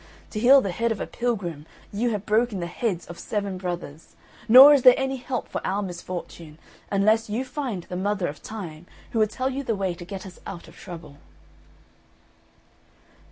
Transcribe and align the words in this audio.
To 0.31 0.39
heal 0.39 0.61
the 0.61 0.71
head 0.71 0.91
of 0.91 0.99
a 0.99 1.05
pilgrim, 1.05 1.67
you 1.93 2.09
have 2.09 2.25
broken 2.25 2.59
the 2.59 2.65
heads 2.65 3.05
of 3.05 3.19
seven 3.19 3.59
brothers; 3.59 4.15
nor 4.49 4.73
is 4.73 4.81
there 4.81 4.95
any 4.97 5.17
help 5.17 5.47
for 5.47 5.61
our 5.63 5.83
misfortune, 5.83 6.57
unless 6.91 7.29
you 7.29 7.45
find 7.45 7.83
the 7.83 7.95
Mother 7.95 8.25
of 8.27 8.41
Time, 8.41 8.87
who 9.11 9.19
will 9.19 9.27
tell 9.27 9.51
you 9.51 9.61
the 9.63 9.75
way 9.75 9.93
to 9.93 10.03
get 10.03 10.25
us 10.25 10.39
out 10.47 10.67
of 10.67 10.75
trouble." 10.75 11.17